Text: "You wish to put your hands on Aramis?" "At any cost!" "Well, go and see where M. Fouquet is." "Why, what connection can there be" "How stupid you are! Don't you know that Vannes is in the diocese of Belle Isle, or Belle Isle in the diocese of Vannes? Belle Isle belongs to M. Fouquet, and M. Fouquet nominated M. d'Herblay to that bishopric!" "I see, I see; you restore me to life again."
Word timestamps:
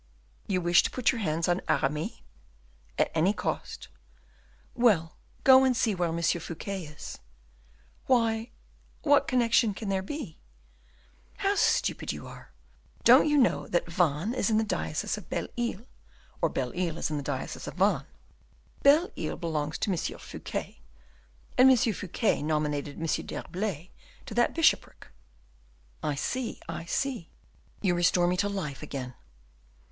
"You 0.47 0.61
wish 0.61 0.81
to 0.81 0.89
put 0.89 1.11
your 1.11 1.21
hands 1.21 1.47
on 1.47 1.61
Aramis?" 1.69 2.21
"At 2.97 3.11
any 3.13 3.33
cost!" 3.33 3.87
"Well, 4.73 5.15
go 5.43 5.63
and 5.63 5.77
see 5.77 5.93
where 5.93 6.09
M. 6.09 6.19
Fouquet 6.23 6.85
is." 6.85 7.19
"Why, 8.07 8.49
what 9.03 9.27
connection 9.27 9.75
can 9.75 9.89
there 9.89 10.01
be" 10.01 10.39
"How 11.43 11.53
stupid 11.53 12.11
you 12.11 12.25
are! 12.25 12.51
Don't 13.03 13.27
you 13.27 13.37
know 13.37 13.67
that 13.67 13.85
Vannes 13.91 14.33
is 14.35 14.49
in 14.49 14.57
the 14.57 14.63
diocese 14.63 15.19
of 15.19 15.29
Belle 15.29 15.49
Isle, 15.55 15.85
or 16.41 16.49
Belle 16.49 16.71
Isle 16.75 16.97
in 17.11 17.17
the 17.17 17.21
diocese 17.23 17.67
of 17.67 17.75
Vannes? 17.75 18.07
Belle 18.81 19.11
Isle 19.15 19.37
belongs 19.37 19.77
to 19.77 19.91
M. 19.91 19.97
Fouquet, 20.17 20.81
and 21.59 21.69
M. 21.69 21.77
Fouquet 21.93 22.41
nominated 22.41 22.95
M. 22.99 23.05
d'Herblay 23.23 23.91
to 24.25 24.33
that 24.33 24.55
bishopric!" 24.55 25.09
"I 26.01 26.15
see, 26.15 26.59
I 26.67 26.85
see; 26.85 27.29
you 27.81 27.93
restore 27.93 28.25
me 28.25 28.35
to 28.37 28.49
life 28.49 28.81
again." 28.81 29.13